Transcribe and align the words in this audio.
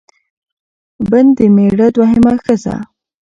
بن 1.09 1.25
د 1.37 1.39
مېړه 1.55 1.87
دوهمه 1.95 2.33
ښځه 2.43 2.75